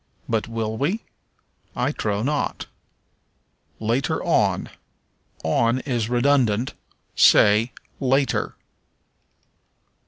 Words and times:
But 0.27 0.47
will 0.47 0.77
we? 0.77 1.01
I 1.75 1.91
trow 1.91 2.23
not. 2.23 2.65
Later 3.79 4.23
on. 4.23 4.71
On 5.43 5.77
is 5.81 6.09
redundant; 6.09 6.73
say, 7.15 7.71
later. 7.99 8.55